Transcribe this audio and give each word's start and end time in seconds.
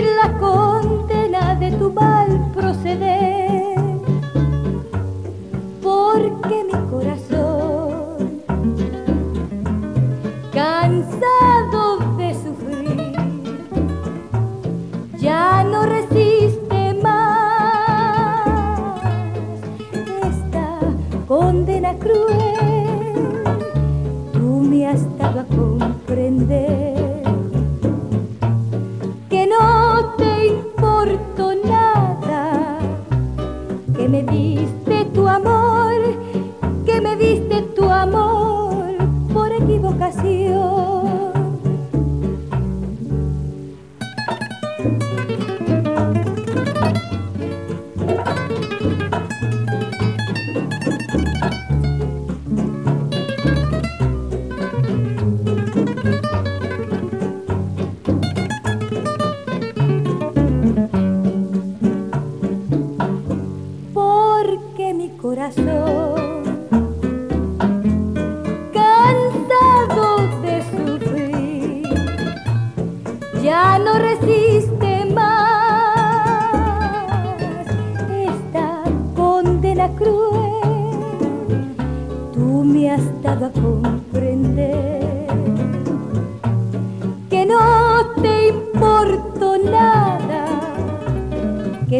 La 0.00 0.38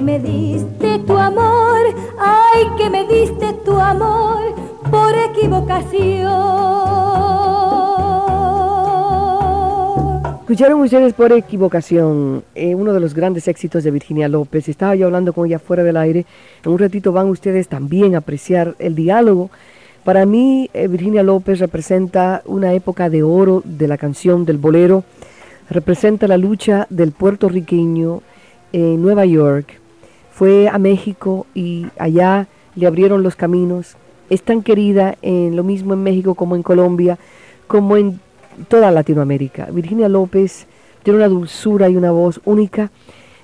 me 0.03 0.19
diste 0.19 0.99
tu 1.01 1.17
amor, 1.17 1.81
ay, 2.19 2.67
que 2.77 2.91
me 2.91 3.07
diste 3.07 3.53
tu 3.65 3.79
amor 3.79 4.55
por 4.91 5.15
equivocación. 5.15 6.59
Escucharon 10.41 10.81
ustedes 10.81 11.13
por 11.13 11.31
equivocación 11.33 12.43
eh, 12.55 12.75
uno 12.75 12.95
de 12.95 13.01
los 13.01 13.13
grandes 13.13 13.49
éxitos 13.49 13.85
de 13.85 13.91
Virginia 13.91 14.29
López. 14.29 14.69
Estaba 14.69 14.95
yo 14.95 15.07
hablando 15.07 15.35
con 15.35 15.47
ella 15.47 15.59
fuera 15.59 15.83
del 15.83 15.97
aire. 15.99 16.25
En 16.65 16.73
un 16.73 16.79
ratito 16.79 17.13
van 17.13 17.29
ustedes 17.29 17.69
también 17.69 18.15
a 18.15 18.19
apreciar 18.19 18.75
el 18.79 18.95
diálogo. 18.95 19.51
Para 20.05 20.25
mí, 20.25 20.71
eh, 20.73 20.89
Virginia 20.89 21.23
López 21.23 21.59
representa 21.59 22.43
una 22.47 22.73
época 22.73 23.11
de 23.11 23.23
oro 23.23 23.63
de 23.65 23.89
la 23.89 23.99
canción 23.99 24.47
del 24.47 24.57
bolero. 24.57 25.05
Representa 25.69 26.27
la 26.27 26.39
lucha 26.39 26.87
del 26.89 27.13
puertorriqueño 27.13 28.23
en 28.73 29.03
Nueva 29.03 29.27
York. 29.27 29.79
Fue 30.39 30.69
a 30.69 30.79
México 30.79 31.47
y 31.53 31.89
allá 31.99 32.47
le 32.77 32.87
abrieron 32.87 33.25
los 33.25 33.35
caminos. 33.35 33.97
Es 34.31 34.43
tan 34.43 34.63
querida 34.63 35.17
en 35.21 35.57
lo 35.57 35.65
mismo 35.65 35.95
en 35.95 36.05
México 36.05 36.37
como 36.37 36.55
en 36.55 36.63
Colombia, 36.63 37.19
como 37.67 37.97
en 37.97 38.21
toda 38.69 38.93
Latinoamérica. 38.93 39.67
Virginia 39.73 40.09
López 40.09 40.69
tiene 41.03 41.17
una 41.17 41.27
dulzura 41.27 41.89
y 41.89 41.97
una 41.97 42.13
voz 42.13 42.41
única. 42.45 42.93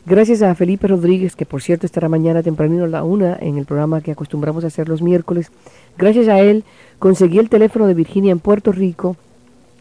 Gracias 0.07 0.41
a 0.43 0.55
Felipe 0.55 0.87
Rodríguez, 0.87 1.35
que 1.35 1.47
por 1.47 1.63
cierto 1.63 1.85
estará 1.85 2.09
mañana 2.09 2.45
tempranero 2.45 2.85
a 2.85 2.89
la 2.89 3.03
una 3.03 3.39
en 3.41 3.59
el 3.59 3.67
programa 3.67 4.01
que 4.01 4.13
acostumbramos 4.13 4.63
a 4.63 4.69
hacer 4.69 4.89
los 4.89 5.03
miércoles. 5.03 5.51
Gracias 5.99 6.29
a 6.29 6.39
él 6.39 6.63
conseguí 7.01 7.41
el 7.41 7.49
teléfono 7.49 7.89
de 7.89 7.95
Virginia 7.95 8.31
en 8.31 8.39
Puerto 8.39 8.71
Rico 8.71 9.17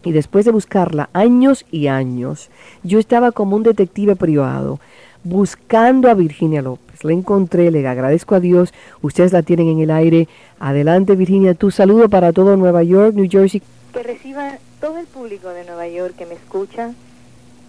y 0.04 0.14
después 0.14 0.46
de 0.46 0.52
buscarla 0.52 1.12
años 1.14 1.64
y 1.70 1.86
años, 1.86 2.50
yo 2.82 2.98
estaba 2.98 3.32
como 3.32 3.56
un 3.56 3.62
detective 3.62 4.16
privado 4.16 4.80
buscando 5.24 6.10
a 6.10 6.14
Virginia 6.14 6.62
López. 6.62 6.93
La 7.04 7.14
encontré, 7.14 7.70
le 7.72 7.88
agradezco 7.88 8.36
a 8.36 8.40
Dios. 8.40 8.74
Ustedes 9.02 9.32
la 9.34 9.44
tienen 9.44 9.68
en 9.68 9.80
el 9.80 9.92
aire. 9.92 10.28
Adelante, 10.60 11.16
Virginia. 11.16 11.54
Tu 11.54 11.70
saludo 11.72 12.10
para 12.10 12.32
todo 12.34 12.56
Nueva 12.58 12.84
York, 12.84 13.14
New 13.14 13.28
Jersey. 13.30 13.62
que 13.94 14.04
reciba 14.04 14.58
todo 14.82 14.98
el 14.98 15.06
público 15.06 15.50
de 15.50 15.64
Nueva 15.66 15.88
York 15.88 16.16
que 16.18 16.26
me 16.26 16.34
escucha, 16.34 16.94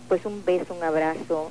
pues 0.09 0.25
un 0.25 0.45
beso, 0.45 0.75
un 0.75 0.83
abrazo 0.83 1.51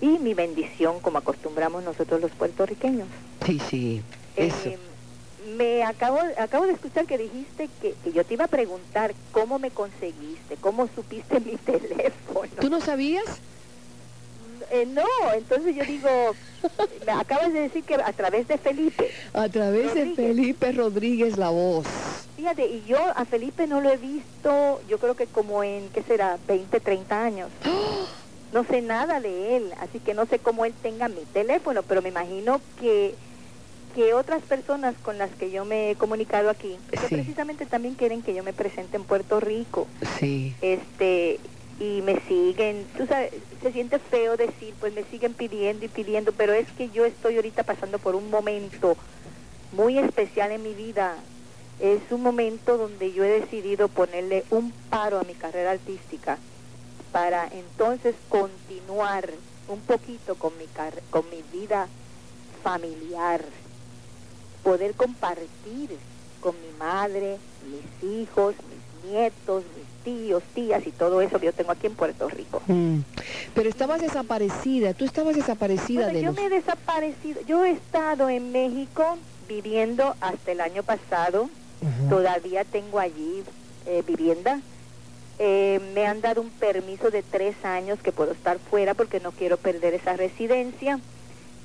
y 0.00 0.18
mi 0.18 0.32
bendición 0.34 1.00
como 1.00 1.18
acostumbramos 1.18 1.82
nosotros 1.84 2.20
los 2.20 2.30
puertorriqueños. 2.32 3.06
Sí, 3.44 3.60
sí, 3.68 4.02
eso. 4.36 4.68
Eh, 4.70 4.78
me 5.56 5.82
acabo, 5.82 6.18
acabo 6.38 6.66
de 6.66 6.72
escuchar 6.72 7.06
que 7.06 7.18
dijiste 7.18 7.68
que, 7.80 7.94
que 8.04 8.12
yo 8.12 8.24
te 8.24 8.34
iba 8.34 8.44
a 8.44 8.48
preguntar 8.48 9.14
cómo 9.32 9.58
me 9.58 9.70
conseguiste, 9.70 10.56
cómo 10.60 10.88
supiste 10.94 11.40
mi 11.40 11.56
teléfono. 11.64 12.48
¿Tú 12.60 12.70
no 12.70 12.80
sabías? 12.80 13.24
Eh, 14.70 14.86
no, 14.86 15.04
entonces 15.34 15.74
yo 15.74 15.84
digo, 15.84 16.08
me 17.06 17.12
acabas 17.12 17.52
de 17.52 17.60
decir 17.60 17.84
que 17.84 17.94
a 17.94 18.12
través 18.12 18.46
de 18.48 18.58
Felipe. 18.58 19.10
A 19.32 19.48
través 19.48 19.94
de. 19.94 20.14
Felipe 20.14 20.72
Rodríguez 20.72 21.36
La 21.38 21.48
Voz. 21.50 21.86
Fíjate, 22.36 22.66
y 22.66 22.84
yo 22.86 22.98
a 23.16 23.24
Felipe 23.24 23.66
no 23.66 23.80
lo 23.80 23.90
he 23.90 23.96
visto, 23.96 24.80
yo 24.88 24.98
creo 24.98 25.16
que 25.16 25.26
como 25.26 25.64
en, 25.64 25.88
¿qué 25.90 26.02
será? 26.02 26.38
20, 26.46 26.80
30 26.80 27.24
años. 27.24 27.50
No 28.52 28.64
sé 28.64 28.80
nada 28.80 29.20
de 29.20 29.56
él, 29.56 29.72
así 29.80 29.98
que 30.00 30.14
no 30.14 30.24
sé 30.26 30.38
cómo 30.38 30.64
él 30.64 30.72
tenga 30.82 31.08
mi 31.08 31.24
teléfono, 31.32 31.82
pero 31.82 32.02
me 32.02 32.08
imagino 32.10 32.60
que 32.80 33.14
que 33.94 34.12
otras 34.12 34.42
personas 34.42 34.94
con 35.02 35.16
las 35.18 35.30
que 35.30 35.50
yo 35.50 35.64
me 35.64 35.90
he 35.90 35.96
comunicado 35.96 36.50
aquí, 36.50 36.76
que 36.90 36.98
Sí. 36.98 37.06
precisamente 37.16 37.64
también 37.66 37.94
quieren 37.94 38.22
que 38.22 38.34
yo 38.34 38.44
me 38.44 38.52
presente 38.52 38.96
en 38.96 39.02
Puerto 39.04 39.40
Rico, 39.40 39.88
Sí. 40.18 40.54
este 40.60 41.40
y 41.80 42.02
me 42.02 42.20
siguen, 42.28 42.86
tú 42.96 43.06
sabes, 43.06 43.32
se 43.62 43.72
siente 43.72 43.98
feo 43.98 44.36
decir, 44.36 44.74
pues 44.80 44.92
me 44.92 45.04
siguen 45.04 45.34
pidiendo 45.34 45.84
y 45.84 45.88
pidiendo, 45.88 46.32
pero 46.32 46.52
es 46.52 46.66
que 46.76 46.90
yo 46.90 47.04
estoy 47.04 47.36
ahorita 47.36 47.64
pasando 47.64 47.98
por 47.98 48.14
un 48.14 48.30
momento 48.30 48.96
muy 49.72 49.98
especial 49.98 50.52
en 50.52 50.62
mi 50.62 50.74
vida. 50.74 51.16
Es 51.80 52.00
un 52.10 52.22
momento 52.22 52.76
donde 52.76 53.12
yo 53.12 53.24
he 53.24 53.40
decidido 53.40 53.88
ponerle 53.88 54.44
un 54.50 54.72
paro 54.90 55.18
a 55.20 55.24
mi 55.24 55.34
carrera 55.34 55.72
artística 55.72 56.38
para 57.12 57.46
entonces 57.48 58.14
continuar 58.28 59.28
un 59.68 59.80
poquito 59.80 60.34
con 60.34 60.56
mi 60.58 60.66
car- 60.66 61.02
con 61.10 61.24
mi 61.30 61.42
vida 61.52 61.88
familiar, 62.62 63.44
poder 64.62 64.94
compartir 64.94 65.90
con 66.40 66.54
mi 66.60 66.72
madre, 66.78 67.38
mis 67.70 68.10
hijos, 68.12 68.54
mis 68.70 68.87
nietos, 69.04 69.64
mis 69.76 70.04
tíos, 70.04 70.42
tías 70.54 70.86
y 70.86 70.90
todo 70.90 71.20
eso 71.20 71.38
que 71.38 71.46
yo 71.46 71.52
tengo 71.52 71.72
aquí 71.72 71.86
en 71.86 71.94
Puerto 71.94 72.28
Rico. 72.28 72.62
Mm. 72.66 73.00
Pero 73.54 73.68
estabas 73.68 74.00
desaparecida, 74.00 74.94
tú 74.94 75.04
estabas 75.04 75.36
desaparecida 75.36 76.04
Bueno, 76.04 76.14
de 76.14 76.22
yo 76.22 76.28
los... 76.28 76.36
me 76.36 76.46
he 76.46 76.50
desaparecido. 76.50 77.40
Yo 77.46 77.64
he 77.64 77.70
estado 77.72 78.28
en 78.28 78.52
México 78.52 79.18
viviendo 79.48 80.14
hasta 80.20 80.52
el 80.52 80.60
año 80.60 80.82
pasado. 80.82 81.48
Todavía 82.08 82.64
tengo 82.64 82.98
allí 82.98 83.44
eh, 83.86 84.02
vivienda. 84.06 84.60
Eh, 85.38 85.80
me 85.94 86.06
han 86.06 86.20
dado 86.20 86.40
un 86.40 86.50
permiso 86.50 87.10
de 87.10 87.22
tres 87.22 87.54
años 87.64 88.00
que 88.02 88.10
puedo 88.10 88.32
estar 88.32 88.58
fuera 88.58 88.94
porque 88.94 89.20
no 89.20 89.30
quiero 89.30 89.56
perder 89.56 89.94
esa 89.94 90.16
residencia. 90.16 90.98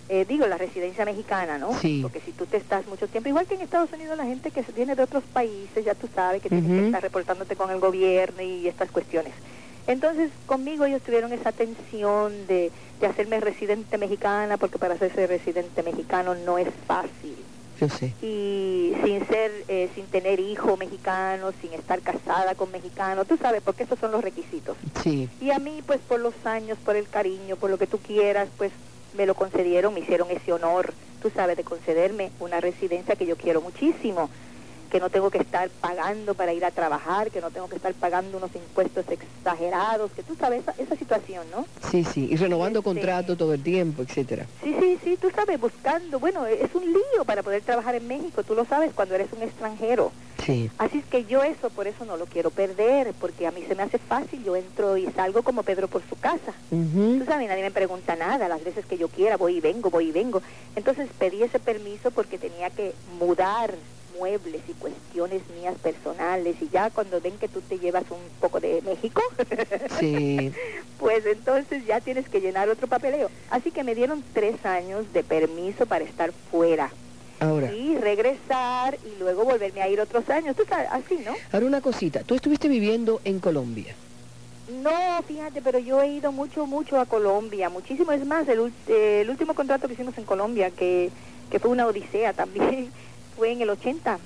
Eh, 0.10 0.26
digo, 0.28 0.46
la 0.48 0.58
residencia 0.58 1.06
mexicana, 1.06 1.58
¿no? 1.58 1.74
Sí. 1.80 2.00
Porque 2.02 2.20
si 2.20 2.32
tú 2.34 2.46
te 2.46 2.58
estás 2.58 2.86
mucho 2.88 3.08
tiempo, 3.08 3.30
igual 3.30 3.48
que 3.48 3.56
en 3.56 3.62
Estados 3.62 3.92
Unidos 3.94 4.18
la 4.18 4.26
gente 4.26 4.52
que 4.52 4.64
se 4.64 4.72
viene 4.74 4.96
de 4.96 5.04
otros 5.04 5.24
países, 5.32 5.86
ya 5.86 5.96
tú 5.96 6.08
sabes 6.14 6.42
que 6.42 6.50
tienes 6.50 6.70
Ujú. 6.70 6.80
que 6.80 6.86
estar 6.88 7.02
reportándote 7.02 7.56
con 7.56 7.72
el 7.72 7.80
gobierno 7.80 8.42
y 8.42 8.68
estas 8.68 8.92
cuestiones. 8.92 9.34
Entonces, 9.88 10.30
conmigo 10.46 10.86
ellos 10.86 11.02
tuvieron 11.02 11.32
esa 11.34 11.50
atención 11.50 12.48
de, 12.48 12.72
de 13.00 13.08
hacerme 13.08 13.40
residente 13.40 13.98
mexicana, 13.98 14.58
porque 14.58 14.78
para 14.78 14.94
hacerse 14.96 15.26
residente 15.28 15.84
mexicano 15.84 16.36
no 16.36 16.58
es 16.58 16.68
fácil 16.88 17.36
Yo 17.80 17.90
sé. 17.90 18.14
y 18.22 18.94
sin 19.04 19.26
ser, 19.28 19.52
eh, 19.68 19.90
sin 19.96 20.06
tener 20.06 20.40
hijo 20.40 20.78
mexicano, 20.78 21.52
sin 21.62 21.74
estar 21.74 22.00
casada 22.02 22.56
con 22.56 22.72
mexicano, 22.72 23.26
tú 23.26 23.36
sabes, 23.38 23.62
porque 23.62 23.84
esos 23.84 24.00
son 24.00 24.12
los 24.12 24.22
requisitos. 24.24 24.78
Sí. 25.02 25.30
Y 25.42 25.52
a 25.52 25.60
mí, 25.60 25.82
pues 25.86 26.00
por 26.02 26.20
los 26.22 26.34
años, 26.46 26.78
por 26.86 26.96
el 26.96 27.08
cariño, 27.10 27.56
por 27.58 27.70
lo 27.70 27.78
que 27.78 27.88
tú 27.88 27.98
quieras, 28.00 28.48
pues 28.58 28.72
me 29.13 29.25
lo 29.25 29.36
concedieron, 29.36 29.94
me 29.94 30.01
hicieron 30.01 30.30
ese 30.31 30.51
honor, 30.54 30.94
tú 31.19 31.30
sabes, 31.36 31.57
de 31.57 31.63
concederme 31.63 32.31
una 32.39 32.60
residencia 32.60 33.15
que 33.15 33.25
yo 33.25 33.38
quiero 33.38 33.62
muchísimo, 33.62 34.30
que 34.94 35.00
no 35.00 35.10
tengo 35.10 35.31
que 35.31 35.40
estar 35.40 35.72
pagando 35.81 36.36
para 36.36 36.54
ir 36.54 36.63
a 36.63 36.69
trabajar, 36.69 37.31
que 37.31 37.42
no 37.42 37.50
tengo 37.50 37.68
que 37.68 37.78
estar 37.78 37.95
pagando 37.95 38.38
unos 38.38 38.56
impuestos 38.56 39.04
exagerados, 39.10 40.12
que 40.12 40.22
tú 40.22 40.36
sabes 40.40 40.62
esa, 40.62 40.75
esa 40.78 40.95
situación, 40.95 41.48
¿no? 41.50 41.66
Sí, 41.90 42.04
sí. 42.04 42.28
Y 42.30 42.36
renovando 42.36 42.78
Este- 42.80 42.90
contrato 42.92 43.36
todo 43.36 43.56
el 43.56 43.63
tiempo, 43.63 44.04
etcétera. 44.04 44.45
Sí, 44.63 44.75
sí, 44.80 45.00
sí, 45.04 45.18
tú 45.19 45.31
sabes, 45.31 45.60
buscando, 45.60 46.19
bueno, 46.19 46.45
es 46.45 46.75
un 46.75 46.86
lío 46.86 47.25
para 47.25 47.42
poder 47.42 47.63
trabajar 47.63 47.95
en 47.95 48.07
México, 48.07 48.44
tú 48.44 48.54
lo 48.54 48.66
sabes 48.66 48.94
cuando 48.94 49.16
eres 49.16 49.34
un 49.34 49.42
extranjero. 49.42 50.12
Sí. 50.45 50.69
Así 50.78 51.00
es 51.00 51.06
que 51.06 51.25
yo 51.25 51.42
eso, 51.42 51.72
por 51.72 51.88
eso 51.88 52.06
no 52.06 52.16
lo 52.16 52.28
quiero 52.28 52.51
perder, 52.51 53.13
porque 53.19 53.48
a 53.48 53.51
mí 53.51 53.63
se 53.68 53.74
me 53.74 53.81
hace 53.81 53.98
fácil, 53.98 54.44
yo 54.44 54.56
entro 54.56 54.95
y 54.95 55.07
salgo 55.13 55.42
como 55.42 55.63
Pedro 55.63 55.88
por 55.88 56.04
su 56.07 56.18
casa. 56.18 56.54
Ujú. 56.69 57.18
Tú 57.18 57.25
sabes, 57.25 57.48
nadie 57.48 57.63
me 57.63 57.72
pregunta 57.72 58.16
nada, 58.16 58.48
las 58.48 58.63
veces 58.63 58.86
que 58.86 58.98
yo 59.00 59.07
quiera 59.07 59.38
voy 59.38 59.57
y 59.57 59.62
vengo, 59.62 59.90
voy 59.90 60.10
y 60.10 60.12
vengo. 60.12 60.44
Entonces 60.75 61.10
pedí 61.18 61.42
ese 61.42 61.57
permiso 61.60 62.12
porque 62.12 62.38
tenía 62.38 62.69
que 62.69 62.94
mudar 63.19 63.74
muebles 64.18 64.62
y 64.68 64.74
cuestiones 64.74 65.42
mías 65.60 65.75
personales 65.81 66.56
y 66.62 66.69
ya 66.69 66.89
cuando 66.89 67.19
ven 67.21 67.38
que 67.38 67.48
tú 67.48 67.62
te 67.62 67.80
llevas 67.80 68.04
un 68.12 68.19
poco 68.39 68.60
de 68.60 68.81
México, 68.81 69.21
Sí. 70.00 70.51
pues 71.00 71.25
entonces 71.25 71.86
ya 71.86 72.00
tienes 72.01 72.27
que 72.30 72.42
llenar 72.42 72.69
otro 72.69 72.88
papeleo. 72.88 73.30
Así 73.50 73.71
que 73.71 73.83
me 73.83 73.95
dieron 73.95 74.24
tres 74.33 74.65
años 74.65 75.06
de 75.13 75.24
permiso 75.24 75.86
para 75.86 76.06
estar 76.06 76.31
fuera 76.51 76.92
Ahora, 77.39 77.74
y 77.74 77.98
regresar 77.98 78.98
y 79.06 79.19
luego 79.19 79.44
volverme 79.44 79.81
a 79.81 79.89
ir 79.89 80.00
otros 80.00 80.30
años. 80.30 80.56
Tú 80.56 80.63
sabes, 80.68 80.88
así, 80.92 81.18
¿no? 81.25 81.33
ahora 81.51 81.66
una 81.66 81.81
cosita. 81.81 82.24
Tú 82.24 82.36
estuviste 82.36 82.68
viviendo 82.69 83.19
en 83.25 83.39
Colombia. 83.39 83.95
No, 84.81 85.21
fíjate, 85.27 85.62
pero 85.62 85.77
yo 85.77 86.01
he 86.01 86.07
ido 86.07 86.31
mucho, 86.31 86.66
mucho 86.66 86.98
a 87.00 87.06
Colombia, 87.06 87.69
muchísimo. 87.69 88.13
Es 88.13 88.25
más, 88.25 88.48
el, 88.48 88.71
eh, 88.88 89.21
el 89.21 89.30
último 89.30 89.54
contrato 89.56 89.88
que 89.88 89.94
hicimos 89.94 90.18
en 90.18 90.24
Colombia, 90.24 90.71
que, 90.71 91.09
que 91.51 91.59
fue 91.59 91.69
una 91.69 91.86
odisea 91.86 92.31
también, 92.31 92.89
fue 93.35 93.51
en 93.51 93.62
el 93.62 93.69
80, 93.69 94.19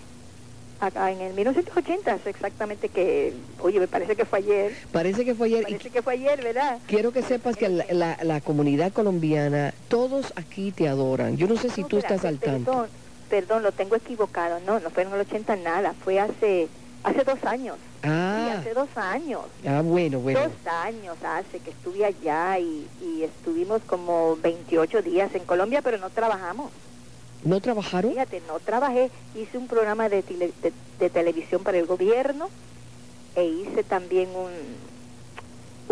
acá 0.79 1.11
en 1.11 1.21
el 1.21 1.33
1980, 1.33 2.19
exactamente 2.25 2.89
que, 2.89 3.33
oye, 3.59 3.79
me 3.79 3.87
parece 3.87 4.15
que 4.15 4.25
fue 4.25 4.39
ayer, 4.39 4.73
Parece 4.91 5.25
que 5.25 5.33
fue 5.35 5.47
ayer. 5.47 5.61
y 5.61 5.63
parece 5.63 5.89
que 5.89 6.01
fue 6.01 6.13
ayer, 6.13 6.41
¿verdad? 6.43 6.79
Quiero 6.85 7.11
que 7.11 7.21
sepas 7.23 7.55
que 7.57 7.69
la, 7.69 7.85
la- 7.89 8.17
la 8.21 8.41
comunidad 8.41 8.91
colombiana, 8.93 9.73
todos 9.87 10.33
aquí 10.35 10.71
te 10.71 10.87
adoran. 10.87 11.35
Yo 11.37 11.47
no 11.47 11.55
sé 11.55 11.69
si 11.69 11.81
No, 11.81 11.87
tú 11.87 11.97
estás 11.97 12.23
al 12.25 12.39
tanto. 12.39 12.71
Perdón, 12.71 12.89
perdón, 13.29 13.63
lo 13.63 13.71
tengo 13.71 13.95
equivocado, 13.95 14.59
no, 14.59 14.79
no 14.79 14.89
fue 14.91 15.03
en 15.03 15.13
el 15.13 15.19
80 15.21 15.55
nada, 15.55 15.93
fue 16.03 16.19
hace, 16.19 16.69
hace 17.03 17.23
dos 17.23 17.43
años, 17.43 17.77
sí, 18.01 18.09
Ah, 18.09 18.57
hace 18.59 18.73
dos 18.73 18.89
años. 18.95 19.45
ah, 19.65 19.81
bueno, 19.81 20.19
bueno. 20.19 20.39
Dos 20.41 20.51
años 20.65 21.17
hace 21.23 21.59
que 21.59 21.71
estuve 21.71 22.05
allá 22.05 22.57
y, 22.59 22.87
y 23.01 23.23
estuvimos 23.23 23.81
como 23.83 24.37
28 24.37 25.01
días 25.01 25.33
en 25.33 25.43
Colombia, 25.45 25.81
pero 25.81 25.97
no 25.97 26.09
trabajamos. 26.09 26.71
¿No 27.43 27.61
trabajaron? 27.61 28.11
Fíjate, 28.11 28.41
no 28.47 28.59
trabajé, 28.59 29.11
hice 29.35 29.57
un 29.57 29.67
programa 29.67 30.09
de, 30.09 30.23
tele- 30.23 30.53
de, 30.61 30.73
de 30.99 31.09
televisión 31.09 31.63
para 31.63 31.77
el 31.77 31.85
gobierno 31.85 32.49
e 33.35 33.45
hice 33.45 33.83
también 33.83 34.29
un, 34.29 34.51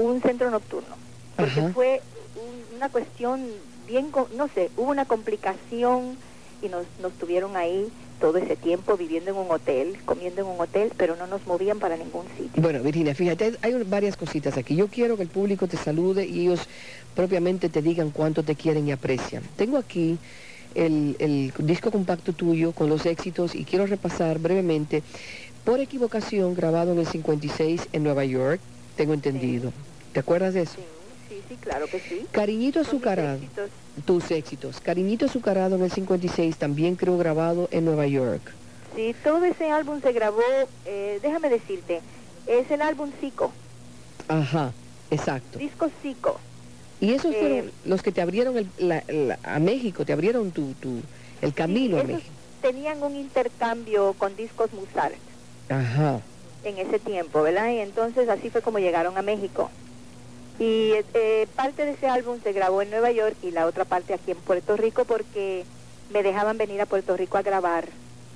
un 0.03 0.21
centro 0.21 0.49
nocturno. 0.49 0.95
Porque 1.37 1.59
Ajá. 1.59 1.71
fue 1.73 2.01
un- 2.35 2.75
una 2.77 2.89
cuestión 2.89 3.45
bien, 3.87 4.11
no 4.35 4.47
sé, 4.55 4.71
hubo 4.77 4.89
una 4.91 5.05
complicación 5.05 6.17
y 6.61 6.69
nos, 6.69 6.85
nos 6.99 7.13
tuvieron 7.13 7.55
ahí 7.55 7.91
todo 8.19 8.37
ese 8.37 8.55
tiempo 8.55 8.97
viviendo 8.97 9.29
en 9.31 9.37
un 9.37 9.51
hotel, 9.51 9.97
comiendo 10.05 10.41
en 10.41 10.47
un 10.47 10.59
hotel, 10.59 10.91
pero 10.97 11.15
no 11.15 11.27
nos 11.27 11.45
movían 11.45 11.79
para 11.79 11.95
ningún 11.97 12.25
sitio. 12.37 12.61
Bueno, 12.63 12.81
Virginia, 12.81 13.13
fíjate, 13.13 13.57
hay 13.61 13.73
varias 13.83 14.15
cositas 14.17 14.57
aquí. 14.57 14.75
Yo 14.75 14.87
quiero 14.87 15.15
que 15.17 15.23
el 15.23 15.29
público 15.29 15.67
te 15.67 15.77
salude 15.77 16.25
y 16.25 16.41
ellos 16.47 16.67
propiamente 17.13 17.69
te 17.69 17.81
digan 17.81 18.09
cuánto 18.09 18.41
te 18.41 18.55
quieren 18.55 18.87
y 18.87 18.91
aprecian. 18.93 19.43
Tengo 19.57 19.77
aquí 19.77 20.17
el, 20.75 21.15
el 21.19 21.53
disco 21.59 21.91
compacto 21.91 22.33
tuyo 22.33 22.71
con 22.73 22.89
los 22.89 23.05
éxitos 23.05 23.55
y 23.55 23.63
quiero 23.65 23.85
repasar 23.87 24.39
brevemente. 24.39 25.01
Por 25.63 25.79
equivocación, 25.79 26.53
grabado 26.53 26.91
en 26.91 26.99
el 26.99 27.07
56 27.07 27.87
en 27.91 28.03
Nueva 28.03 28.23
York, 28.25 28.59
tengo 28.95 29.13
entendido. 29.13 29.73
¿Te 30.13 30.19
acuerdas 30.19 30.53
de 30.53 30.61
eso? 30.61 30.75
Sí, 30.75 30.81
sí, 31.29 31.41
sí, 31.49 31.55
claro 31.59 31.87
que 31.87 31.99
sí. 31.99 32.25
Cariñito 32.31 32.79
azucarado, 32.81 33.37
éxitos. 33.37 33.69
tus 34.05 34.29
éxitos. 34.31 34.79
Cariñito 34.79 35.25
azucarado 35.25 35.75
en 35.75 35.83
el 35.83 35.91
56, 35.91 36.57
también 36.57 36.95
creo 36.95 37.17
grabado 37.17 37.67
en 37.71 37.85
Nueva 37.85 38.05
York. 38.05 38.41
Sí, 38.95 39.15
todo 39.23 39.43
ese 39.43 39.71
álbum 39.71 39.99
se 40.01 40.13
grabó, 40.13 40.39
eh, 40.85 41.19
déjame 41.21 41.49
decirte, 41.49 41.99
es 42.47 42.69
el 42.71 42.81
álbum 42.81 43.09
Zico, 43.19 43.51
Ajá, 44.27 44.71
exacto. 45.11 45.59
disco 45.59 45.89
Zico. 46.01 46.39
Y 47.05 47.13
esos 47.13 47.33
Eh, 47.35 47.37
fueron 47.39 47.71
los 47.85 48.01
que 48.01 48.11
te 48.11 48.21
abrieron 48.21 48.57
el- 48.57 48.71
la- 48.77 49.03
la- 49.07 49.37
a 49.43 49.59
México, 49.59 50.05
te 50.05 50.13
abrieron 50.13 50.51
tu, 50.51 50.73
tu, 50.73 51.01
el 51.41 51.53
camino 51.53 51.97
Sí, 51.97 52.01
a 52.01 52.07
México. 52.07 52.33
tenían 52.61 53.03
un 53.03 53.15
intercambio 53.15 54.15
con 54.17 54.35
discos 54.35 54.73
Musart 54.73 55.13
Ajá. 55.69 56.19
en 56.63 56.77
ese 56.79 56.97
tiempo, 56.97 57.43
¿verdad? 57.43 57.69
Y 57.71 57.77
entonces 57.79 58.27
así 58.27 58.49
fue 58.49 58.61
como 58.63 58.79
llegaron 58.79 59.17
a 59.19 59.21
México. 59.21 59.69
Y 60.57 60.93
eh, 61.13 61.47
parte 61.55 61.85
de 61.85 61.91
ese 61.91 62.07
álbum 62.07 62.39
se 62.41 62.53
grabó 62.53 62.81
en 62.81 62.89
Nueva 62.89 63.11
York 63.11 63.35
y 63.43 63.51
la 63.51 63.67
otra 63.67 63.85
parte 63.85 64.13
aquí 64.15 64.31
en 64.31 64.37
Puerto 64.37 64.75
Rico 64.75 65.05
porque 65.05 65.63
me 66.11 66.23
dejaban 66.23 66.57
venir 66.57 66.81
a 66.81 66.87
Puerto 66.87 67.15
Rico 67.15 67.37
a 67.37 67.43
grabar 67.43 67.87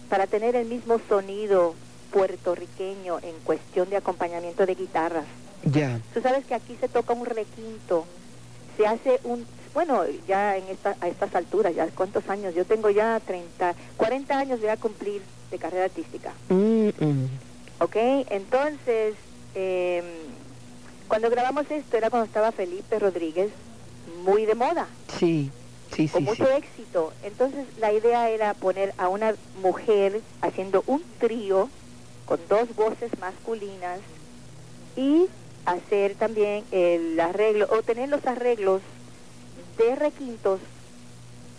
para 0.10 0.27
tener 0.27 0.56
el 0.56 0.68
mismo 0.68 1.00
sonido 1.10 1.74
puertorriqueño 2.12 3.18
en 3.24 3.36
cuestión 3.44 3.89
de 3.89 3.98
acompañamiento 3.98 4.65
de 4.68 4.75
guitarras. 4.75 5.25
Ya. 5.63 6.00
Tú 6.13 6.22
sabes 6.22 6.46
que 6.46 6.53
aquí 6.55 6.75
se 6.79 6.88
toca 6.88 7.13
un 7.13 7.25
requinto, 7.25 8.05
se 8.79 8.88
hace 8.88 9.19
un, 9.25 9.45
bueno, 9.74 10.03
ya 10.25 10.55
en 10.55 10.63
esta, 10.69 10.95
a 11.01 11.09
estas 11.09 11.36
alturas, 11.36 11.75
ya 11.75 11.88
cuántos 11.88 12.29
años, 12.29 12.55
yo 12.55 12.63
tengo 12.63 12.89
ya 12.89 13.19
30, 13.19 13.75
40 13.98 14.38
años 14.39 14.62
voy 14.62 14.69
a 14.69 14.77
cumplir 14.77 15.21
de 15.51 15.57
carrera 15.59 15.83
artística, 15.86 16.31
Mm, 16.48 16.88
mm. 16.98 17.25
¿ok? 17.81 17.95
Entonces, 18.29 19.15
eh, 19.53 20.01
cuando 21.09 21.29
grabamos 21.29 21.69
esto 21.69 21.98
era 21.98 22.09
cuando 22.09 22.25
estaba 22.25 22.53
Felipe 22.53 22.98
Rodríguez, 23.00 23.51
muy 24.24 24.45
de 24.45 24.55
moda, 24.55 24.88
Sí, 25.19 25.51
sí, 25.93 26.07
con 26.07 26.21
sí, 26.25 26.31
sí. 26.36 26.41
mucho 26.41 26.50
éxito. 26.55 27.12
Entonces 27.24 27.65
la 27.81 27.91
idea 27.91 28.29
era 28.29 28.53
poner 28.53 28.93
a 28.98 29.09
una 29.09 29.36
mujer 29.62 30.21
haciendo 30.41 30.86
un 30.88 31.03
trío 31.19 31.67
con 32.25 32.39
dos 32.48 32.74
voces 32.77 33.12
masculinas 33.19 34.00
y 34.95 35.25
hacer 35.66 36.16
también 36.16 36.63
el 36.72 37.20
arreglo, 37.20 37.68
o 37.72 37.82
tener 37.84 38.10
los 38.10 38.25
arreglos 38.25 38.82
de 39.78 39.96
requintos, 39.96 40.60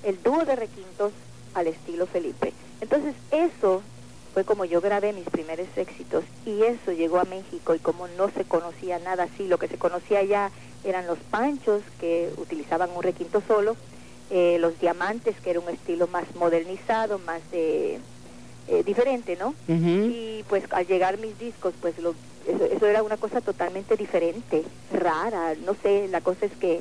el 0.04 0.23
dúo 0.23 0.45
de 0.45 0.57
requintos 0.57 1.12
al 1.54 1.66
estilo 1.66 2.07
Felipe. 2.07 2.52
Entonces 2.80 3.14
eso 3.30 3.83
fue 4.33 4.45
como 4.45 4.64
yo 4.64 4.80
grabé 4.80 5.12
mis 5.12 5.28
primeros 5.28 5.66
éxitos 5.76 6.25
y 6.47 6.62
eso 6.62 6.92
llegó 6.92 7.19
a 7.19 7.25
México 7.25 7.75
y 7.75 7.78
como 7.78 8.07
no 8.09 8.30
se 8.30 8.45
conocía 8.45 8.99
nada 8.99 9.25
así, 9.25 9.49
lo 9.49 9.59
que 9.59 9.69
se 9.69 9.78
conocía 9.78 10.23
ya 10.23 10.50
eran 10.85 11.07
los 11.07 11.19
panchos 11.19 11.83
que 11.99 12.30
utilizaban 12.37 12.90
un 12.95 13.02
requinto 13.02 13.42
solo, 13.47 13.76
eh, 14.30 14.59
los 14.61 14.78
diamantes 14.80 15.37
que 15.40 15.50
era 15.50 15.61
un 15.61 15.69
estilo 15.69 16.07
más 16.07 16.25
modernizado, 16.37 17.19
más 17.19 17.42
de 17.50 17.99
eh, 18.69 18.83
diferente, 18.85 19.37
¿no? 19.37 19.54
Y 19.69 20.45
pues 20.49 20.62
al 20.71 20.87
llegar 20.87 21.19
mis 21.19 21.37
discos, 21.38 21.75
pues 21.80 21.99
lo, 21.99 22.14
eso, 22.47 22.64
eso 22.64 22.87
era 22.87 23.02
una 23.02 23.16
cosa 23.16 23.40
totalmente 23.40 23.97
diferente, 23.97 24.64
rara, 24.92 25.54
no 25.64 25.75
sé, 25.75 26.09
la 26.09 26.20
cosa 26.20 26.47
es 26.47 26.52
que, 26.52 26.80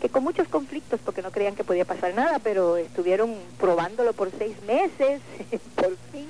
que 0.00 0.08
con 0.08 0.24
muchos 0.24 0.48
conflictos, 0.48 1.00
porque 1.04 1.22
no 1.22 1.30
creían 1.30 1.54
que 1.54 1.64
podía 1.64 1.84
pasar 1.84 2.14
nada, 2.14 2.38
pero 2.38 2.76
estuvieron 2.76 3.34
probándolo 3.58 4.12
por 4.12 4.30
seis 4.38 4.56
meses, 4.66 5.20
por 5.74 5.96
fin, 6.12 6.28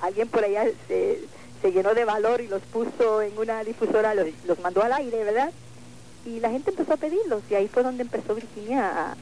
alguien 0.00 0.28
por 0.28 0.44
allá 0.44 0.66
se, 0.88 1.20
se 1.60 1.72
llenó 1.72 1.94
de 1.94 2.04
valor 2.04 2.40
y 2.40 2.48
los 2.48 2.62
puso 2.62 3.22
en 3.22 3.36
una 3.38 3.62
difusora, 3.64 4.14
los, 4.14 4.28
los 4.46 4.58
mandó 4.60 4.82
al 4.82 4.92
aire, 4.92 5.24
¿verdad? 5.24 5.52
Y 6.24 6.40
la 6.40 6.50
gente 6.50 6.70
empezó 6.70 6.94
a 6.94 6.98
pedirlos 6.98 7.42
y 7.50 7.54
ahí 7.54 7.68
fue 7.68 7.82
donde 7.82 8.02
empezó 8.02 8.34
Virginia 8.34 9.10
a, 9.10 9.16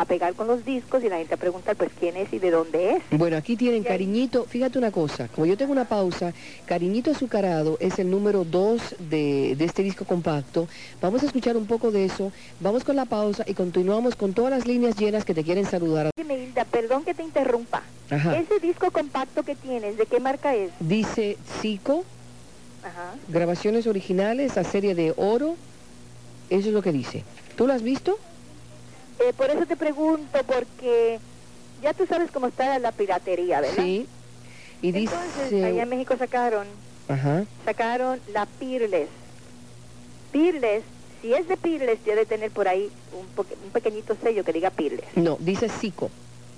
a 0.00 0.06
pegar 0.06 0.34
con 0.34 0.46
los 0.46 0.64
discos 0.64 1.04
y 1.04 1.10
la 1.10 1.18
gente 1.18 1.34
a 1.34 1.36
preguntar 1.36 1.76
pues 1.76 1.90
quién 2.00 2.16
es 2.16 2.32
y 2.32 2.38
de 2.38 2.50
dónde 2.50 2.92
es. 2.92 3.02
Bueno, 3.10 3.36
aquí 3.36 3.54
tienen 3.54 3.82
Cariñito, 3.84 4.46
fíjate 4.46 4.78
una 4.78 4.90
cosa, 4.90 5.28
como 5.28 5.44
yo 5.44 5.58
tengo 5.58 5.72
una 5.72 5.84
pausa, 5.84 6.32
Cariñito 6.64 7.10
Azucarado 7.10 7.76
es 7.80 7.98
el 7.98 8.10
número 8.10 8.44
2 8.44 8.96
de, 9.10 9.56
de 9.56 9.64
este 9.66 9.82
disco 9.82 10.06
compacto. 10.06 10.68
Vamos 11.02 11.22
a 11.22 11.26
escuchar 11.26 11.54
un 11.58 11.66
poco 11.66 11.90
de 11.90 12.06
eso, 12.06 12.32
vamos 12.60 12.82
con 12.82 12.96
la 12.96 13.04
pausa 13.04 13.44
y 13.46 13.52
continuamos 13.52 14.16
con 14.16 14.32
todas 14.32 14.50
las 14.50 14.66
líneas 14.66 14.96
llenas 14.96 15.26
que 15.26 15.34
te 15.34 15.44
quieren 15.44 15.66
saludar. 15.66 16.08
Dime, 16.16 16.38
Hilda, 16.44 16.64
perdón 16.64 17.04
que 17.04 17.12
te 17.12 17.22
interrumpa. 17.22 17.82
Ajá. 18.08 18.38
Ese 18.38 18.58
disco 18.58 18.90
compacto 18.90 19.42
que 19.42 19.54
tienes, 19.54 19.98
¿de 19.98 20.06
qué 20.06 20.18
marca 20.18 20.54
es? 20.54 20.70
Dice 20.80 21.36
Zico, 21.60 22.04
Ajá. 22.82 23.16
grabaciones 23.28 23.86
originales, 23.86 24.56
a 24.56 24.64
serie 24.64 24.94
de 24.94 25.12
oro, 25.18 25.56
eso 26.48 26.68
es 26.68 26.74
lo 26.74 26.80
que 26.80 26.90
dice. 26.90 27.22
¿Tú 27.54 27.66
lo 27.66 27.74
has 27.74 27.82
visto? 27.82 28.18
Eh, 29.20 29.32
por 29.36 29.50
eso 29.50 29.66
te 29.66 29.76
pregunto, 29.76 30.38
porque 30.46 31.18
ya 31.82 31.92
tú 31.92 32.06
sabes 32.06 32.30
cómo 32.30 32.46
está 32.46 32.78
la 32.78 32.92
piratería, 32.92 33.60
¿verdad? 33.60 33.82
Sí. 33.84 34.06
Y 34.82 34.96
Entonces, 34.96 35.50
dice... 35.50 35.64
allá 35.64 35.82
en 35.82 35.88
México 35.90 36.14
sacaron, 36.18 36.66
Ajá. 37.08 37.44
sacaron 37.64 38.20
la 38.32 38.46
Peerless. 38.46 39.08
Peerless, 40.32 40.84
si 41.20 41.34
es 41.34 41.46
de 41.48 41.56
Peerless, 41.56 42.02
debe 42.04 42.24
tener 42.24 42.50
por 42.50 42.66
ahí 42.68 42.90
un, 43.18 43.26
po- 43.28 43.44
un 43.64 43.70
pequeñito 43.72 44.16
sello 44.22 44.42
que 44.42 44.52
diga 44.54 44.70
Peerless. 44.70 45.14
No, 45.16 45.36
dice 45.40 45.68
Zico. 45.68 46.10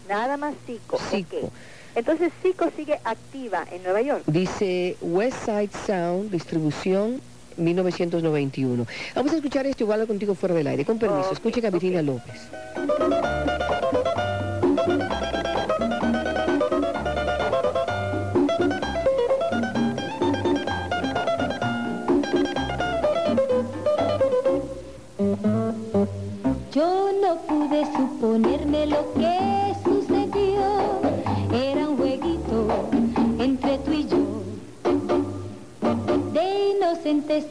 Nada 0.09 0.37
más 0.37 0.55
Zico. 0.67 0.99
Zico. 1.11 1.37
ok. 1.39 1.53
Entonces 1.97 2.33
Zico 2.43 2.71
sigue 2.77 3.01
activa 3.05 3.67
en 3.73 3.83
Nueva 3.83 4.03
York. 4.03 4.23
Dice 4.27 4.97
West 5.01 5.45
Side 5.45 5.71
Sound, 5.87 6.31
distribución 6.31 7.21
1991. 7.57 8.87
Vamos 9.15 9.33
a 9.33 9.37
escuchar 9.37 9.67
esto 9.67 9.85
igual 9.85 10.07
contigo 10.07 10.35
fuera 10.35 10.55
del 10.55 10.67
aire. 10.67 10.85
Con 10.85 10.99
permiso, 10.99 11.29
Ok, 11.29 11.33
escuchen 11.33 11.67
a 11.67 11.71
Virginia 11.71 12.01
ok. 12.01 12.07
López. 12.07 13.12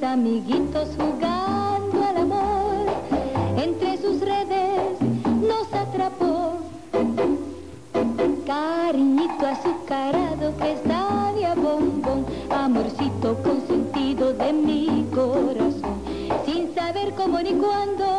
Amiguitos 0.04 0.90
jugando 0.96 2.04
al 2.08 2.18
amor. 2.18 2.86
Entre 3.58 3.98
sus 3.98 4.22
redes 4.22 5.02
nos 5.42 5.74
atrapó. 5.74 6.60
Cariñito 8.46 9.48
azucarado 9.48 10.56
que 10.58 10.74
de 10.74 11.46
a 11.46 11.56
bombón. 11.56 12.28
Amorcito 12.52 13.42
consentido 13.42 14.34
de 14.34 14.54
mi 14.54 15.08
corazón. 15.16 15.98
Sin 16.46 16.76
saber 16.76 17.16
cómo 17.16 17.40
ni 17.40 17.54
cuándo 17.54 18.11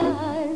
llegar. 0.00 0.48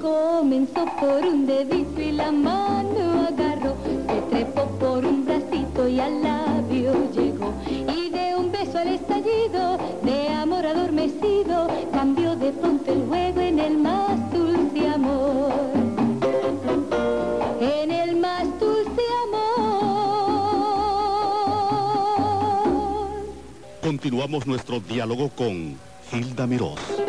Comenzó 0.00 0.84
por 1.00 1.24
un 1.24 1.46
dedito 1.46 2.00
y 2.00 2.12
la 2.12 2.30
mano 2.30 3.26
agarró, 3.28 3.74
se 4.06 4.20
trepó 4.30 4.66
por 4.78 5.04
un 5.04 5.24
bracito 5.24 5.88
y 5.88 5.98
al 6.00 6.22
labio 6.22 6.92
llegó. 7.12 7.52
Y 7.68 8.10
de 8.10 8.36
un 8.36 8.52
beso 8.52 8.78
al 8.78 8.88
estallido, 8.88 9.78
de 10.02 10.28
amor 10.28 10.66
adormecido, 10.66 11.68
cambió 11.92 12.36
de 12.36 12.52
pronto 12.52 12.92
el 12.92 13.06
juego 13.06 13.40
en 13.40 13.58
el 13.58 13.78
más 13.78 14.32
dulce 14.32 14.88
amor. 14.88 15.52
En 17.60 17.90
el 17.90 18.16
más 18.16 18.44
dulce 18.60 19.02
amor. 19.24 19.54
Continuamos 23.82 24.46
nuestro 24.46 24.80
diálogo 24.80 25.30
con 25.30 25.76
Hilda 26.12 26.46
Mirós. 26.46 27.03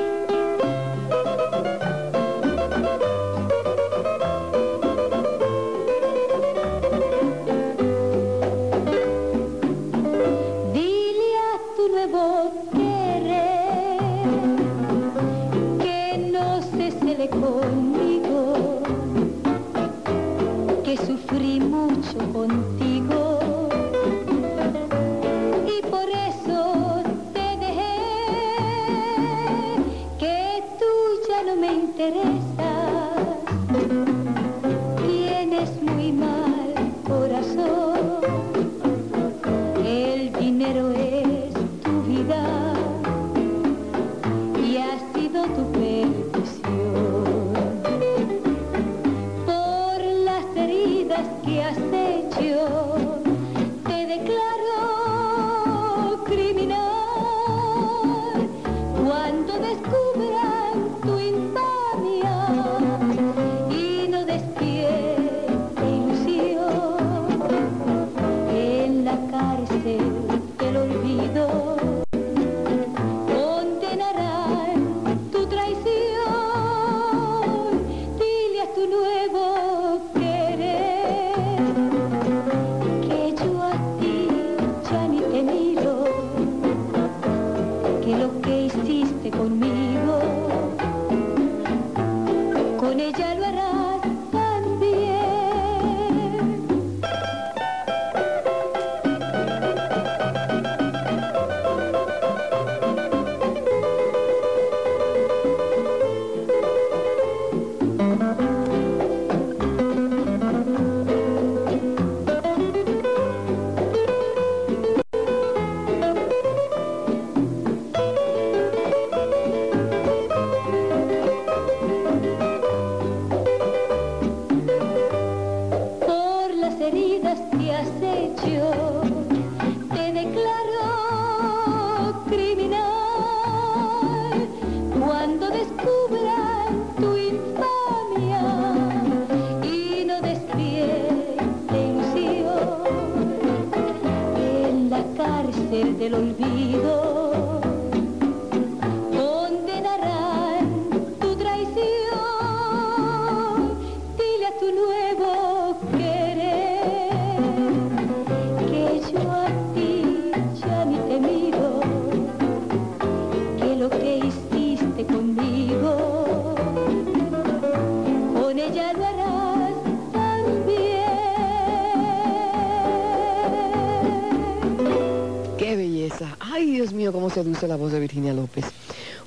La 177.68 177.76
voz 177.76 177.92
de 177.92 178.00
Virginia 178.00 178.34
López. 178.34 178.66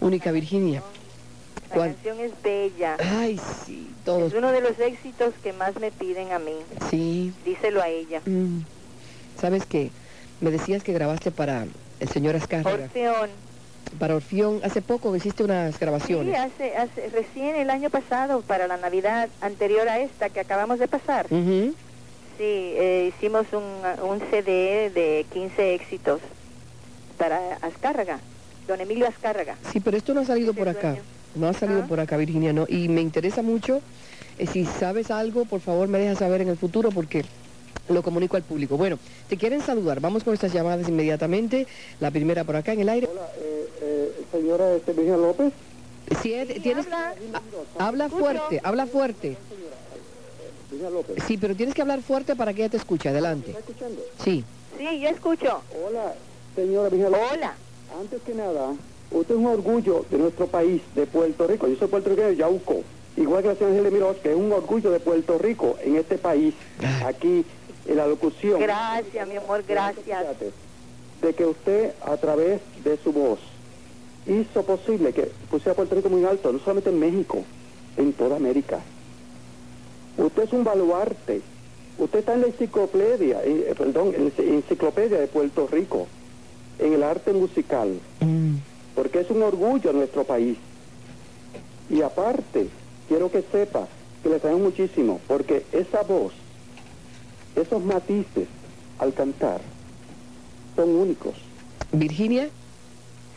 Única 0.01 0.31
Virginia. 0.33 0.83
La 1.71 1.75
¿Cuál? 1.75 1.95
canción 1.95 2.21
es 2.21 2.33
bella. 2.43 2.97
Ay, 2.99 3.39
sí, 3.67 3.89
todos. 4.05 4.33
Es 4.33 4.39
uno 4.39 4.53
de 4.53 4.61
los 4.61 4.79
éxitos 4.79 5.35
que 5.43 5.53
más 5.53 5.79
me 5.79 5.91
piden 5.91 6.33
a 6.33 6.39
mí. 6.39 6.55
Sí. 6.91 7.33
Díselo 7.45 7.83
a 7.83 7.89
ella. 7.89 8.23
Mm. 8.25 8.61
¿Sabes 9.41 9.67
qué? 9.67 9.91
Me 10.41 10.51
decías 10.51 10.83
que 10.83 10.93
grabaste 10.93 11.31
para 11.31 11.67
el 12.01 12.09
señor 12.09 12.37
Azcárraga. 12.37 12.85
Orfeón. 12.85 13.31
Para 13.99 14.15
Orfión. 14.17 14.61
Hace 14.65 14.83
poco 14.83 15.15
hiciste 15.17 15.43
unas 15.45 15.75
Sí, 15.75 15.81
grabaciones. 15.81 16.39
hace, 16.39 16.77
hace, 16.77 17.09
recién 17.09 17.57
el 17.57 17.71
año 17.71 17.91
pasado, 17.91 18.43
para 18.43 18.67
la 18.67 18.77
Navidad 18.77 19.29
anterior 19.41 19.89
a 19.89 19.99
esta 19.99 20.29
que 20.31 20.41
acabamos 20.41 20.79
de 20.79 20.89
pasar. 20.89 21.27
Ujú. 21.31 21.75
Sí, 22.39 22.45
eh, 22.45 23.13
hicimos 23.15 23.47
un, 23.53 23.65
un 24.09 24.21
CD 24.31 24.91
de 24.91 25.27
15 25.33 25.75
éxitos 25.75 26.21
para 27.19 27.57
Azcárraga, 27.57 28.21
don 28.67 28.81
Emilio 28.81 29.07
Azcárraga. 29.09 29.57
Sí, 29.73 29.81
pero 29.81 29.97
esto 29.97 30.15
no 30.15 30.21
ha 30.21 30.25
salido 30.25 30.55
por 30.55 30.69
acá. 30.69 30.91
dueño. 30.91 31.03
No 31.35 31.49
ha 31.49 31.53
salido 31.53 31.83
Ah. 31.83 31.87
por 31.87 32.01
acá, 32.01 32.17
Virginia, 32.17 32.53
no. 32.53 32.65
Y 32.69 32.89
me 32.89 33.01
interesa 33.03 33.43
mucho, 33.43 33.81
eh, 34.39 34.47
si 34.47 34.65
sabes 34.65 35.11
algo, 35.11 35.45
por 35.45 35.61
favor 35.61 35.89
me 35.89 35.99
dejas 35.99 36.19
saber 36.19 36.41
en 36.41 36.49
el 36.49 36.57
futuro 36.57 36.91
porque 36.91 37.25
lo 37.89 38.03
comunico 38.03 38.37
al 38.37 38.43
público. 38.43 38.77
Bueno, 38.77 38.99
te 39.29 39.37
quieren 39.37 39.61
saludar. 39.61 40.01
Vamos 40.01 40.25
con 40.25 40.35
estas 40.35 40.53
llamadas 40.53 40.89
inmediatamente. 40.89 41.67
La 42.01 42.11
primera 42.11 42.45
por 42.45 42.57
acá 42.57 42.73
en 42.73 42.81
el 42.81 42.89
aire. 42.89 43.09
Hola, 43.11 43.29
eh, 43.39 43.69
eh, 43.83 44.13
señora 44.33 44.73
este, 44.75 44.93
Virginia 44.93 45.17
López. 45.19 45.53
Si 46.23 46.33
es- 46.33 46.63
tienes, 46.63 46.87
habla. 46.87 47.15
Habla 47.79 48.09
fuerte, 48.09 48.61
habla 48.65 48.87
fuerte. 48.87 49.37
López. 50.93 51.23
Sí, 51.27 51.37
pero 51.39 51.55
tienes 51.55 51.75
que 51.75 51.83
hablar 51.83 52.01
fuerte 52.03 52.37
para 52.37 52.53
que 52.53 52.63
ella 52.63 52.71
te 52.71 52.77
escuche. 52.77 53.09
Adelante. 53.09 53.51
¿Está 53.51 53.61
escuchando? 53.61 54.03
Sí. 54.23 54.45
Sí, 54.79 55.01
yo 55.01 55.09
escucho. 55.09 55.63
Hola, 55.87 56.15
señora 56.59 56.91
López. 56.91 57.31
Hola. 57.33 57.55
Antes 58.01 58.23
que 58.23 58.35
nada, 58.35 58.75
usted 59.11 59.35
es 59.35 59.41
un 59.41 59.47
orgullo 59.47 60.05
de 60.11 60.19
nuestro 60.19 60.47
país, 60.47 60.83
de 60.95 61.07
Puerto 61.07 61.47
Rico. 61.47 61.69
Yo 61.69 61.77
soy 61.77 61.89
puertorriqueño 61.89 62.29
de 62.29 62.37
Yauco. 62.37 62.83
Igual 63.17 63.43
que 63.43 63.49
la 63.49 63.55
señora 63.55 63.83
Gil 63.83 63.93
Mirós, 63.93 64.17
que 64.19 64.31
es 64.31 64.37
un 64.37 64.53
orgullo 64.53 64.91
de 64.91 65.01
Puerto 65.01 65.39
Rico 65.39 65.77
en 65.83 65.97
este 65.97 66.19
país, 66.19 66.55
aquí 67.05 67.45
en 67.87 67.97
la 67.97 68.07
locución. 68.07 68.61
Gracias, 68.61 69.29
mi 69.29 69.37
amor, 69.37 69.65
gracias. 69.67 70.27
De 71.23 71.35
que 71.35 71.47
usted, 71.47 71.93
a 72.05 72.17
través 72.17 72.61
de 72.85 72.97
su 72.99 73.13
voz, 73.13 73.41
hizo 74.27 74.63
posible 74.63 75.13
que 75.13 75.31
pusiera 75.51 75.75
Puerto 75.75 75.95
Rico 75.95 76.09
muy 76.09 76.25
alto, 76.25 76.53
no 76.53 76.59
solamente 76.59 76.91
en 76.91 77.01
México, 77.01 77.43
en 77.97 78.13
toda 78.13 78.37
América. 78.37 78.81
Usted 80.17 80.45
es 80.45 80.53
un 80.53 80.65
baluarte. 80.65 81.41
Usted 81.99 82.21
está 82.21 82.35
en 82.35 82.43
la 82.43 82.47
enciclopedia, 82.49 83.43
eh, 83.45 83.75
perdón, 83.77 84.15
en 84.15 84.33
la 84.37 84.55
enciclopedia 84.55 85.19
de 85.19 85.27
Puerto 85.27 85.67
Rico, 85.67 86.07
en 86.79 86.93
el 86.93 87.03
arte 87.03 87.33
musical, 87.33 87.99
Mm. 88.21 88.57
porque 88.95 89.21
es 89.21 89.31
un 89.31 89.43
orgullo 89.43 89.91
a 89.91 89.93
nuestro 89.93 90.25
país. 90.25 90.57
Y 91.91 92.03
aparte, 92.03 92.69
quiero 93.09 93.31
que 93.31 93.43
sepa 93.51 93.89
que 94.23 94.29
le 94.29 94.37
extraño 94.37 94.59
muchísimo, 94.59 95.21
porque 95.27 95.65
esa 95.73 96.03
voz, 96.03 96.33
esos 97.57 97.83
matices 97.85 98.49
al 98.99 99.15
cantar, 99.15 99.61
son 100.77 100.91
únicos. 100.91 101.35
Virginia, 101.93 102.49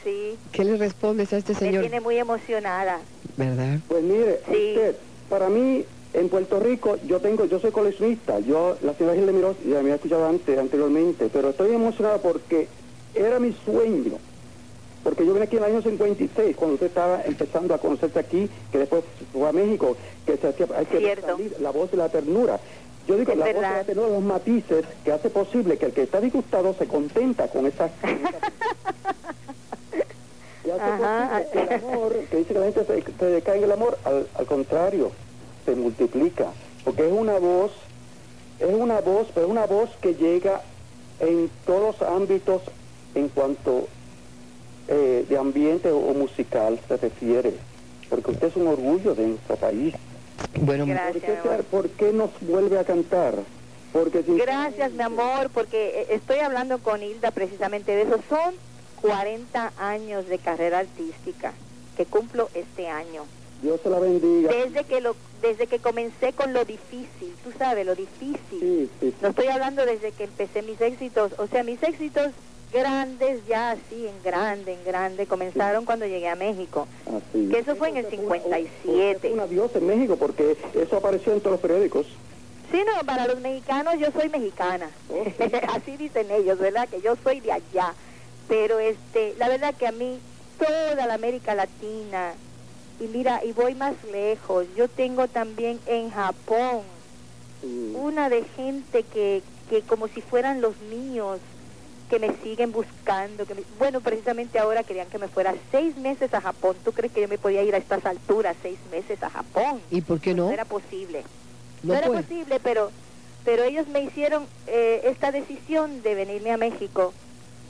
Sí, 0.04 0.36
¿qué 0.52 0.64
le 0.64 0.78
respondes 0.78 1.32
a 1.32 1.38
este 1.38 1.54
me 1.54 1.60
señor? 1.60 1.82
tiene 1.82 2.02
muy 2.02 2.18
emocionada. 2.18 3.00
¿Verdad? 3.38 3.78
Pues 3.88 4.04
mire, 4.04 4.40
Sí. 4.48 4.74
usted, 4.76 4.96
para 5.30 5.48
mí, 5.48 5.86
en 6.14 6.28
Puerto 6.28 6.60
Rico, 6.60 6.98
yo 7.08 7.20
tengo, 7.20 7.46
yo 7.46 7.60
soy 7.60 7.70
coleccionista, 7.72 8.40
yo, 8.40 8.78
la 8.82 8.96
señora 8.96 9.16
Gil 9.16 9.28
de 9.28 9.32
Mirós, 9.34 9.58
ya 9.64 9.74
me 9.76 9.78
había 9.82 9.96
escuchado 9.96 10.28
antes, 10.28 10.58
anteriormente, 10.58 11.30
pero 11.32 11.50
estoy 11.52 11.76
emocionada 11.76 12.18
porque 12.18 12.68
era 13.14 13.40
mi 13.40 13.56
sueño, 13.66 14.18
porque 15.04 15.26
yo 15.26 15.34
vine 15.34 15.46
aquí 15.46 15.58
en 15.58 15.64
el 15.64 15.72
año 15.72 15.82
56, 15.82 16.56
cuando 16.56 16.76
usted 16.76 16.88
estaba 16.88 17.22
empezando 17.24 17.74
a 17.74 17.80
conocerse 17.80 18.20
aquí, 18.20 18.50
que 18.72 18.78
después 18.78 19.04
fue 19.34 19.50
a 19.50 19.52
México, 19.52 19.98
que 20.26 20.38
se 20.38 20.48
hacía, 20.48 20.68
hay 20.76 20.86
que 20.86 21.22
salir, 21.22 21.56
la 21.60 21.72
voz 21.72 21.90
de 21.92 21.98
la 21.98 22.10
ternura. 22.10 22.60
Yo 23.08 23.18
digo, 23.18 23.32
Es 23.32 23.38
la 23.38 23.46
voz 23.46 23.56
de 23.56 23.62
la 23.62 23.84
ternura, 23.84 24.10
los 24.10 24.22
matices 24.22 24.86
que 25.04 25.12
hace 25.12 25.30
posible 25.30 25.78
que 25.78 25.88
el 25.88 25.94
que 25.94 26.04
está 26.04 26.22
disgustado 26.22 26.74
se 26.76 26.88
contenta 26.88 27.48
con 27.48 27.66
esa... 27.66 27.90
y 30.64 30.70
hace 30.70 30.82
Ajá. 30.82 31.44
posible 31.44 31.52
que 31.52 31.60
el 31.62 31.84
amor, 31.84 32.14
que 32.30 32.38
dice 32.38 32.54
que 32.54 32.60
la 32.60 32.66
gente 32.72 32.86
se, 32.86 33.04
se 33.18 33.26
decae 33.26 33.58
en 33.58 33.64
el 33.64 33.72
amor, 33.72 33.98
al, 34.06 34.28
al 34.36 34.46
contrario, 34.46 35.12
se 35.66 35.76
multiplica, 35.76 36.48
porque 36.86 37.08
es 37.08 37.12
una 37.12 37.40
voz, 37.40 37.72
es 38.60 38.74
una 38.74 39.02
voz, 39.02 39.28
pero 39.34 39.48
es 39.48 39.52
una 39.52 39.66
voz 39.66 39.90
que 40.00 40.14
llega 40.14 40.62
en 41.20 41.50
todos 41.66 42.00
los 42.00 42.10
ámbitos 42.10 42.62
en 43.16 43.30
cuanto 43.30 43.88
eh, 44.88 45.26
de 45.28 45.38
ambiente 45.38 45.90
o, 45.92 45.98
o 45.98 46.14
musical 46.14 46.80
se 46.88 46.98
refiere, 46.98 47.54
porque 48.10 48.32
usted 48.32 48.48
es 48.48 48.56
un 48.56 48.68
orgullo 48.68 49.16
de 49.16 49.28
nuestro 49.28 49.56
país. 49.58 49.94
Bueno, 50.54 50.86
¿Por 50.86 50.96
Gracias, 50.96 51.24
qué, 51.24 51.32
mi 51.32 51.50
amor. 51.54 51.64
por 51.66 51.90
qué 51.92 52.12
nos 52.14 52.30
vuelve 52.42 52.78
a 52.80 52.84
cantar? 52.84 53.36
Porque 53.94 54.24
si- 54.24 54.38
Gracias, 54.38 54.92
mi 54.94 55.04
amor, 55.04 55.50
porque 55.54 56.02
eh, 56.02 56.08
estoy 56.12 56.40
hablando 56.40 56.80
con 56.80 57.02
Hilda 57.04 57.32
precisamente 57.32 57.94
de 57.96 58.04
eso. 58.04 58.20
Son 58.30 58.54
40 59.02 59.74
años 59.78 60.28
de 60.28 60.38
carrera 60.40 60.80
artística 60.80 61.54
que 61.98 62.06
cumplo 62.06 62.50
este 62.54 62.88
año. 62.88 63.26
Dios 63.62 63.80
se 63.84 63.90
la 63.90 64.00
bendiga. 64.00 64.50
Desde 64.52 64.84
que 64.86 65.02
lo, 65.02 65.16
desde 65.42 65.68
que 65.68 65.80
comencé 65.80 66.34
con 66.34 66.54
lo 66.54 66.66
difícil, 66.66 67.34
tú 67.44 67.52
sabes, 67.58 67.86
lo 67.86 67.96
difícil. 67.96 68.38
Sí, 68.60 68.90
sí, 69.00 69.14
No 69.22 69.30
estoy 69.30 69.48
hablando 69.48 69.86
desde 69.86 70.12
que 70.12 70.24
empecé 70.24 70.62
mis 70.64 70.80
éxitos, 70.82 71.34
o 71.38 71.48
sea, 71.48 71.64
mis 71.64 71.82
éxitos 71.84 72.32
grandes, 72.72 73.46
ya 73.48 73.72
así, 73.72 74.08
en 74.08 74.24
grande, 74.24 74.74
en 74.74 74.84
grande, 74.84 75.26
comenzaron 75.28 75.86
cuando 75.86 76.06
llegué 76.06 76.28
a 76.30 76.36
México. 76.36 76.88
así. 77.06 77.50
Que 77.50 77.60
eso 77.60 77.76
fue 77.76 77.90
en 77.90 77.98
el 77.98 78.06
Usted 78.06 78.18
fue 78.18 78.26
una- 78.28 78.58
57. 78.58 79.16
usted 79.16 79.20
fue 79.20 79.32
una 79.34 79.48
diosa 79.48 79.78
en 79.80 79.88
México 79.88 80.16
porque 80.18 80.58
eso 80.74 80.98
apareció 80.98 81.34
en 81.34 81.40
todos 81.40 81.52
los 81.54 81.62
periódicos. 81.62 82.06
Sí, 82.72 82.82
no, 82.86 83.06
para 83.06 83.28
los 83.28 83.40
mexicanos 83.42 83.96
yo 84.00 84.08
soy 84.12 84.30
mexicana. 84.30 84.90
Así 85.76 85.98
dicen 85.98 86.32
ellos, 86.32 86.58
¿verdad? 86.58 86.88
Que 86.88 87.02
yo 87.02 87.16
soy 87.24 87.40
de 87.42 87.52
allá. 87.52 87.94
Pero 88.48 88.80
este, 88.80 89.36
la 89.38 89.50
verdad 89.50 89.74
que 89.76 89.88
a 89.88 89.92
mí 89.92 90.20
toda 90.58 91.06
la 91.06 91.14
América 91.14 91.54
Latina 91.56 92.34
y 93.00 93.06
mira, 93.08 93.44
y 93.44 93.52
voy 93.52 93.76
más 93.76 93.96
lejos. 94.12 94.68
Yo 94.76 94.88
tengo 94.88 95.28
también 95.28 95.80
en 95.88 96.12
Japón 96.12 96.82
una 97.96 98.30
de 98.30 98.44
gente 98.56 99.04
que 99.04 99.42
que 99.70 99.82
como 99.84 100.08
si 100.10 100.20
fueran 100.22 100.60
los 100.60 100.78
míos 100.90 101.40
que 102.12 102.20
me 102.20 102.36
siguen 102.44 102.74
buscando, 102.74 103.46
que 103.46 103.56
me- 103.56 103.64
bueno, 103.80 104.02
precisamente 104.02 104.60
ahora 104.60 104.84
querían 104.84 105.10
que 105.10 105.18
me 105.18 105.30
fuera 105.30 105.56
seis 105.72 105.96
meses 105.96 106.32
a 106.34 106.42
Japón. 106.42 106.76
¿Tú 106.84 106.92
crees 106.92 107.14
que 107.14 107.22
yo 107.22 107.28
me 107.30 107.38
podía 107.38 107.64
ir 107.64 107.74
a 107.74 107.78
estas 107.78 108.06
alturas 108.06 108.58
seis 108.62 108.78
meses 108.92 109.18
a 109.24 109.30
Japón? 109.30 109.82
¿y 109.90 110.02
por 110.02 110.20
qué 110.20 110.36
no? 110.36 110.48
no 110.48 110.52
era 110.52 110.66
posible. 110.66 111.24
No 111.84 111.94
No, 111.94 112.00
era 112.00 112.08
puede. 112.08 112.24
posible, 112.24 112.60
pero 112.60 112.92
pero 113.46 113.64
ellos 113.64 113.88
me 113.88 114.02
hicieron 114.02 114.50
eh, 114.68 115.02
esta 115.06 115.32
decisión 115.32 116.02
de 116.04 116.14
venirme 116.14 116.52
a 116.52 116.58
México 116.58 117.14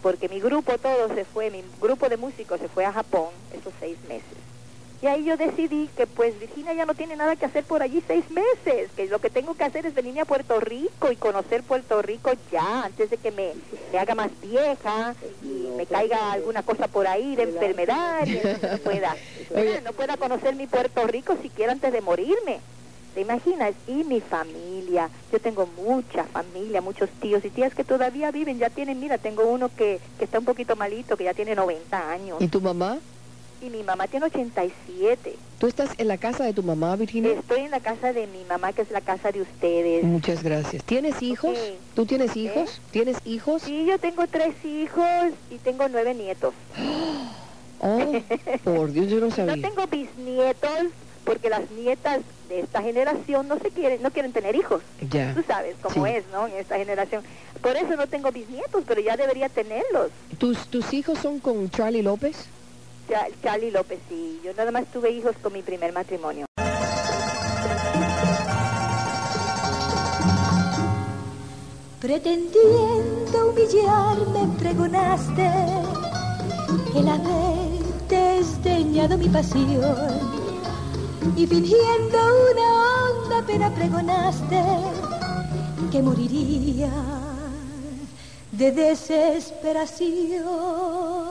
porque 0.02 0.28
mi 0.28 0.40
grupo 0.42 0.78
todo 0.80 1.08
se 1.16 1.24
fue, 1.24 1.52
mi 1.52 1.64
grupo 1.80 2.10
de 2.10 2.18
músicos 2.18 2.60
se 2.60 2.68
fue 2.68 2.84
a 2.84 2.92
Japón 2.92 3.30
esos 3.52 3.74
seis 3.80 3.98
meses. 4.10 4.38
Y 5.02 5.08
ahí 5.08 5.24
yo 5.24 5.36
decidí 5.36 5.90
que 5.98 6.06
pues 6.06 6.40
Virginia 6.40 6.74
ya 6.74 6.86
no 6.86 6.94
tiene 6.94 7.16
nada 7.16 7.36
que 7.36 7.46
hacer 7.46 7.64
por 7.64 7.82
allí 7.82 8.04
seis 8.06 8.24
meses, 8.30 8.92
que 8.96 9.08
lo 9.08 9.20
que 9.20 9.32
tengo 9.32 9.56
que 9.56 9.64
hacer 9.64 9.88
es 9.88 9.96
venirme 9.96 10.22
a 10.22 10.26
Puerto 10.26 10.60
Rico 10.60 11.12
y 11.12 11.16
conocer 11.16 11.64
Puerto 11.64 12.04
Rico 12.04 12.32
ya, 12.52 12.84
antes 12.84 13.10
de 13.10 13.18
que 13.18 13.32
me, 13.32 13.54
me 13.92 13.98
haga 13.98 14.14
más 14.14 14.30
vieja 14.42 15.16
y 15.44 15.70
me 15.76 15.88
caiga 15.88 16.32
alguna 16.32 16.62
cosa 16.62 16.88
por 16.88 17.08
ahí 17.08 17.36
de 17.36 17.44
enfermedad 17.44 18.28
y 18.28 18.36
no 18.36 18.78
pueda, 18.78 19.16
Oye. 19.56 19.82
no 19.82 19.92
pueda 19.94 20.18
conocer 20.18 20.56
mi 20.56 20.68
Puerto 20.68 21.08
Rico 21.08 21.36
siquiera 21.42 21.72
antes 21.72 21.92
de 21.92 22.02
morirme. 22.02 22.60
¿Te 23.16 23.22
imaginas? 23.22 23.74
Y 23.88 24.06
mi 24.06 24.22
familia. 24.22 25.10
Yo 25.34 25.42
tengo 25.42 25.68
mucha 25.76 26.24
familia, 26.26 26.80
muchos 26.80 27.10
tíos 27.20 27.44
y 27.44 27.50
tías 27.50 27.74
que 27.74 27.84
todavía 27.84 28.32
viven, 28.32 28.58
ya 28.58 28.70
tienen, 28.70 29.02
mira, 29.02 29.18
tengo 29.18 29.44
uno 29.48 29.70
que, 29.76 30.00
que 30.18 30.26
está 30.26 30.40
un 30.40 30.46
poquito 30.46 30.78
malito, 30.78 31.18
que 31.18 31.26
ya 31.26 31.34
tiene 31.34 31.54
90 31.56 32.10
años. 32.10 32.38
¿Y 32.40 32.48
tu 32.48 32.62
mamá? 32.62 33.00
Y 33.62 33.70
mi 33.70 33.84
mamá 33.84 34.08
tiene 34.08 34.26
87. 34.26 35.36
¿Tú 35.60 35.68
estás 35.68 35.92
en 36.00 36.08
la 36.08 36.18
casa 36.18 36.44
de 36.44 36.54
tu 36.54 36.64
mamá, 36.64 36.96
Virginia? 36.96 37.34
Estoy 37.34 37.60
en 37.62 37.72
la 37.72 37.80
casa 37.80 38.12
de 38.12 38.26
mi 38.26 38.44
mamá, 38.46 38.74
que 38.74 38.82
es 38.82 38.90
la 38.90 39.02
casa 39.02 39.32
de 39.32 39.42
ustedes. 39.42 40.04
Muchas 40.04 40.42
gracias. 40.42 40.84
¿Tienes 40.84 41.22
hijos? 41.22 41.56
¿Tú 41.96 42.06
tienes 42.08 42.36
hijos? 42.36 42.82
¿Tienes 42.90 43.18
hijos? 43.24 43.62
Sí, 43.62 43.86
yo 43.88 44.00
tengo 44.00 44.26
tres 44.28 44.56
hijos 44.66 45.06
y 45.52 45.58
tengo 45.60 45.88
nueve 45.90 46.14
nietos. 46.14 46.54
Oh, 47.84 48.14
por 48.64 48.92
Dios, 48.92 49.08
yo 49.10 49.20
no 49.20 49.26
No 49.30 49.36
sabía. 49.36 49.56
tengo 49.68 49.88
bisnietos 49.88 50.70
porque 51.26 51.50
las 51.50 51.68
nietas 51.72 52.22
de 52.48 52.60
esta 52.60 52.80
generación 52.84 53.48
no 53.48 53.58
se 53.58 53.72
quieren, 53.72 54.04
no 54.04 54.12
quieren 54.12 54.32
tener 54.34 54.56
hijos. 54.56 54.84
Ya. 55.10 55.34
Tú 55.34 55.42
sabes 55.48 55.76
cómo 55.82 56.06
Sí. 56.06 56.12
es, 56.12 56.24
¿no? 56.32 56.46
En 56.46 56.54
esta 56.58 56.78
generación. 56.78 57.24
Por 57.60 57.76
eso 57.76 57.96
no 57.96 58.06
tengo 58.06 58.32
bisnietos, 58.32 58.84
pero 58.86 59.02
ya 59.02 59.18
debería 59.18 59.50
tenerlos. 59.50 60.12
¿Tus, 60.38 60.68
¿Tus 60.68 60.94
hijos 60.94 61.18
son 61.18 61.40
con 61.40 61.72
Charlie 61.72 62.04
López? 62.04 62.46
Charlie 63.44 63.72
López, 63.72 64.00
sí. 64.08 64.40
Yo 64.44 64.54
nada 64.54 64.72
más 64.72 64.86
tuve 64.92 65.12
hijos 65.12 65.36
con 65.42 65.54
mi 65.54 65.62
primer 65.62 65.94
matrimonio. 65.94 66.46
Pretendiendo 72.00 73.50
humillarme 73.50 74.48
pregonaste 74.58 75.52
el 76.96 77.08
haber 77.08 77.82
desdeñado 78.10 79.18
mi 79.18 79.30
pasión 79.30 80.42
y 81.36 81.46
fingiendo 81.46 82.18
una 82.52 82.70
honda 83.06 83.46
pena 83.46 83.70
pregonaste 83.74 84.64
que 85.92 86.02
moriría 86.02 86.90
de 88.52 88.72
desesperación. 88.72 91.31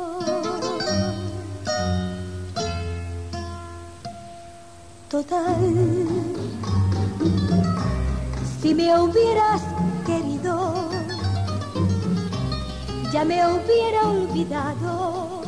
Si 8.63 8.75
me 8.75 8.99
hubieras 8.99 9.61
querido, 10.07 10.89
ya 13.13 13.25
me 13.27 13.47
hubiera 13.47 14.09
olvidado 14.09 15.43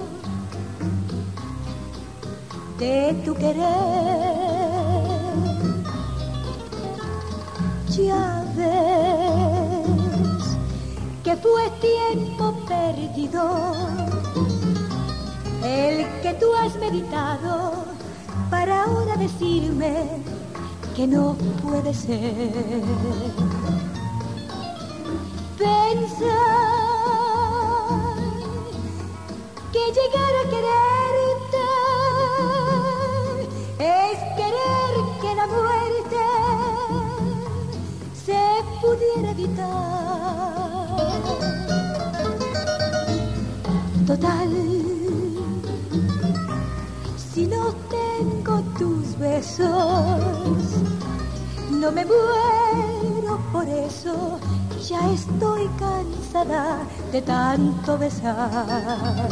de 2.79 3.15
tu 3.25 3.35
querer. 3.35 3.63
Ya 7.89 8.45
ves 8.55 9.89
que 11.25 11.35
fue 11.37 11.71
tiempo 11.81 12.55
perdido 12.69 13.73
el 15.65 16.07
que 16.21 16.35
tú 16.35 16.55
has 16.55 16.77
meditado 16.77 17.82
para 18.63 18.85
ahora 18.85 19.17
decirme 19.17 20.07
que 20.95 21.05
no 21.05 21.35
puede 21.61 21.93
ser. 21.93 22.33
Pensar 25.59 26.29
que 29.73 29.85
llegar 29.99 30.33
a 30.43 30.45
quererte 30.55 31.65
es 33.81 34.19
querer 34.39 34.93
que 35.23 35.31
la 35.41 35.47
muerte 35.57 36.21
se 38.25 38.43
pudiera 38.81 39.29
evitar. 39.33 39.73
Total, 44.07 44.72
besos, 49.23 50.59
no 51.71 51.93
me 51.93 52.05
muero 52.05 53.39
por 53.53 53.67
eso, 53.69 54.39
ya 54.89 55.01
estoy 55.13 55.69
cansada 55.79 56.81
de 57.13 57.23
tanto 57.23 57.97
besar. 57.99 59.31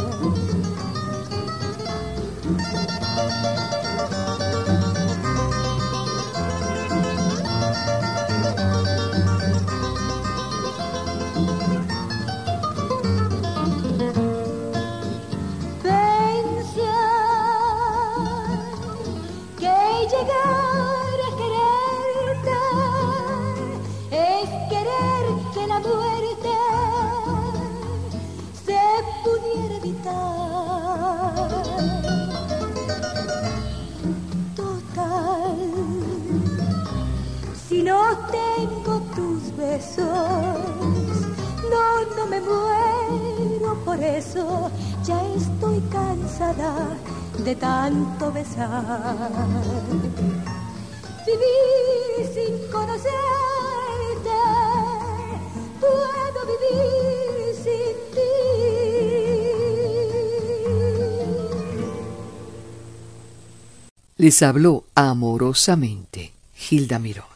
Muero 42.47 43.83
por 43.85 44.01
eso, 44.03 44.71
ya 45.03 45.19
estoy 45.35 45.79
cansada 45.91 46.97
de 47.43 47.55
tanto 47.55 48.31
besar. 48.31 49.37
Vivir 51.25 52.27
sin 52.33 52.71
conocerte, 52.71 54.37
puedo 55.79 56.39
vivir 56.51 57.55
sin 57.63 57.95
ti. 58.13 58.31
Les 64.17 64.41
habló 64.41 64.83
amorosamente 64.95 66.33
Gilda 66.55 66.99
Mirós. 66.99 67.30